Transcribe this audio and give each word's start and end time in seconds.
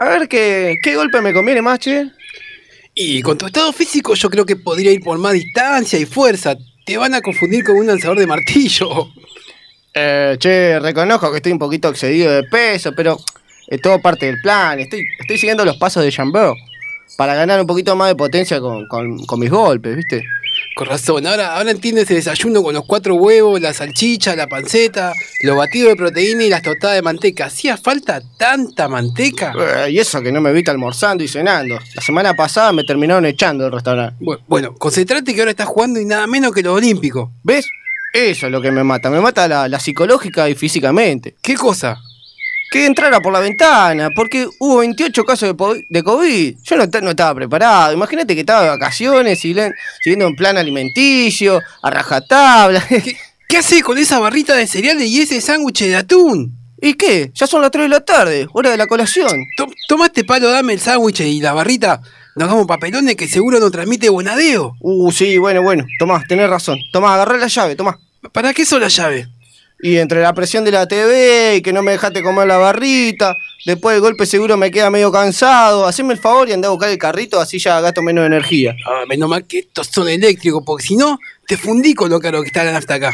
ver 0.00 0.28
qué, 0.28 0.76
qué 0.82 0.96
golpe 0.96 1.20
me 1.20 1.32
conviene 1.32 1.62
más, 1.62 1.78
che. 1.78 2.10
Y 2.94 3.22
con 3.22 3.36
tu 3.38 3.46
estado 3.46 3.72
físico 3.72 4.14
yo 4.14 4.30
creo 4.30 4.46
que 4.46 4.56
podría 4.56 4.92
ir 4.92 5.00
por 5.02 5.18
más 5.18 5.32
distancia 5.32 5.98
y 5.98 6.06
fuerza. 6.06 6.56
Te 6.86 6.96
van 6.96 7.14
a 7.14 7.20
confundir 7.20 7.64
con 7.64 7.76
un 7.76 7.86
lanzador 7.86 8.18
de 8.18 8.26
martillo. 8.26 9.08
Eh, 9.94 10.36
che, 10.38 10.78
reconozco 10.80 11.30
que 11.30 11.36
estoy 11.36 11.52
un 11.52 11.58
poquito 11.58 11.88
excedido 11.88 12.32
de 12.32 12.42
peso, 12.44 12.92
pero 12.96 13.16
es 13.68 13.80
todo 13.80 14.00
parte 14.00 14.26
del 14.26 14.40
plan. 14.40 14.78
Estoy, 14.80 15.04
estoy 15.20 15.38
siguiendo 15.38 15.64
los 15.64 15.76
pasos 15.76 16.04
de 16.04 16.10
Jambert 16.12 16.54
para 17.16 17.34
ganar 17.34 17.60
un 17.60 17.66
poquito 17.66 17.94
más 17.94 18.08
de 18.08 18.16
potencia 18.16 18.60
con, 18.60 18.86
con- 18.88 19.24
con 19.24 19.38
mis 19.40 19.50
golpes, 19.50 19.96
¿viste? 19.96 20.24
Con 20.74 20.88
razón, 20.88 21.24
ahora, 21.26 21.56
ahora 21.56 21.70
entiendes 21.70 22.10
el 22.10 22.16
desayuno 22.16 22.62
con 22.62 22.74
los 22.74 22.84
cuatro 22.84 23.14
huevos, 23.14 23.60
la 23.60 23.72
salchicha, 23.72 24.34
la 24.34 24.48
panceta, 24.48 25.12
los 25.42 25.56
batidos 25.56 25.90
de 25.90 25.96
proteína 25.96 26.42
y 26.44 26.48
las 26.48 26.62
tostadas 26.62 26.96
de 26.96 27.02
manteca. 27.02 27.44
¿Hacía 27.46 27.76
falta 27.76 28.20
tanta 28.38 28.88
manteca? 28.88 29.52
Eh, 29.86 29.92
y 29.92 29.98
eso 30.00 30.20
que 30.20 30.32
no 30.32 30.40
me 30.40 30.52
viste 30.52 30.72
almorzando 30.72 31.22
y 31.22 31.28
cenando. 31.28 31.78
La 31.94 32.02
semana 32.02 32.34
pasada 32.34 32.72
me 32.72 32.82
terminaron 32.82 33.24
echando 33.24 33.62
del 33.64 33.72
restaurante. 33.72 34.16
Bu- 34.24 34.40
Bueno, 34.48 34.74
concentrate 34.74 35.32
que 35.32 35.40
ahora 35.40 35.52
estás 35.52 35.68
jugando 35.68 36.00
y 36.00 36.06
nada 36.06 36.26
menos 36.26 36.52
que 36.52 36.62
los 36.62 36.74
olímpicos. 36.76 37.30
¿Ves? 37.44 37.68
Eso 38.12 38.46
es 38.46 38.52
lo 38.52 38.60
que 38.60 38.72
me 38.72 38.82
mata. 38.82 39.10
Me 39.10 39.20
mata 39.20 39.46
la, 39.46 39.68
la 39.68 39.78
psicológica 39.78 40.48
y 40.48 40.54
físicamente. 40.56 41.36
¿Qué 41.40 41.54
cosa? 41.54 41.98
Que 42.74 42.86
entrara 42.86 43.20
por 43.20 43.32
la 43.32 43.38
ventana, 43.38 44.10
porque 44.16 44.48
hubo 44.58 44.78
28 44.78 45.24
casos 45.24 45.54
de, 45.88 46.02
COVID. 46.02 46.56
Yo 46.64 46.76
no, 46.76 46.90
ta- 46.90 47.00
no 47.00 47.10
estaba 47.10 47.32
preparado. 47.32 47.92
Imagínate 47.92 48.34
que 48.34 48.40
estaba 48.40 48.62
de 48.64 48.68
vacaciones, 48.70 49.38
siguiendo 49.38 50.26
un 50.26 50.34
plan 50.34 50.56
alimenticio, 50.58 51.62
a 51.82 51.90
rajatabla. 51.90 52.84
¿Qué, 53.48 53.56
haces 53.58 53.84
con 53.84 53.96
esa 53.96 54.18
barrita 54.18 54.56
de 54.56 54.66
cereales 54.66 55.06
y 55.06 55.20
ese 55.20 55.40
sándwich 55.40 55.82
de 55.84 55.94
atún? 55.94 56.52
¿Y 56.82 56.94
qué? 56.94 57.30
Ya 57.32 57.46
son 57.46 57.62
las 57.62 57.70
3 57.70 57.84
de 57.84 57.88
la 57.90 58.00
tarde, 58.00 58.48
hora 58.52 58.70
de 58.70 58.76
la 58.76 58.88
colación. 58.88 59.30
To- 59.56 59.68
Toma 59.86 60.06
este 60.06 60.24
palo, 60.24 60.50
dame 60.50 60.72
el 60.72 60.80
sándwich 60.80 61.20
y 61.20 61.40
la 61.40 61.52
barrita. 61.52 62.00
Nos 62.34 62.48
hagamos 62.48 62.66
papelones 62.66 63.14
que 63.14 63.28
seguro 63.28 63.60
no 63.60 63.70
transmite 63.70 64.08
bonadeo. 64.08 64.74
Uh, 64.80 65.12
sí, 65.12 65.38
bueno, 65.38 65.62
bueno. 65.62 65.84
Tomás, 66.00 66.24
tenés 66.26 66.50
razón. 66.50 66.78
Tomás, 66.92 67.12
agarré 67.12 67.38
la 67.38 67.46
llave, 67.46 67.76
tomá. 67.76 68.00
¿Para 68.32 68.52
qué 68.52 68.66
son 68.66 68.80
las 68.80 68.96
llaves? 68.96 69.28
Y 69.84 69.98
entre 69.98 70.22
la 70.22 70.32
presión 70.32 70.64
de 70.64 70.70
la 70.70 70.88
TV 70.88 71.56
y 71.56 71.60
que 71.60 71.70
no 71.70 71.82
me 71.82 71.92
dejaste 71.92 72.22
comer 72.22 72.46
la 72.46 72.56
barrita, 72.56 73.36
después 73.66 73.94
el 73.94 74.00
golpe 74.00 74.24
seguro 74.24 74.56
me 74.56 74.70
queda 74.70 74.88
medio 74.88 75.12
cansado. 75.12 75.86
Haceme 75.86 76.14
el 76.14 76.18
favor 76.18 76.48
y 76.48 76.52
andá 76.52 76.68
a 76.68 76.70
buscar 76.70 76.88
el 76.88 76.96
carrito, 76.96 77.38
así 77.38 77.58
ya 77.58 77.82
gasto 77.82 78.00
menos 78.00 78.24
energía. 78.24 78.74
Ah, 78.86 79.04
menos 79.06 79.28
mal 79.28 79.44
que 79.44 79.58
estos 79.58 79.88
son 79.88 80.08
eléctricos, 80.08 80.62
porque 80.64 80.86
si 80.86 80.96
no, 80.96 81.18
te 81.46 81.58
fundí 81.58 81.92
con 81.92 82.08
lo 82.08 82.18
caro 82.18 82.40
que 82.40 82.46
está 82.46 82.64
la 82.64 82.72
nafta 82.72 82.94
acá. 82.94 83.12